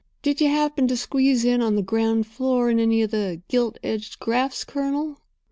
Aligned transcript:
Did 0.23 0.41
you 0.41 0.47
happen 0.49 0.87
to 0.87 0.97
squeeze 0.97 1.45
in 1.45 1.61
on 1.61 1.75
the 1.75 1.83
ground 1.83 2.25
floor 2.25 2.71
in 2.71 2.79
any 2.79 3.03
of 3.03 3.11
the 3.11 3.43
gilt 3.47 3.77
edged 3.83 4.17
grafts, 4.17 4.63
Colonel?" 4.63 5.19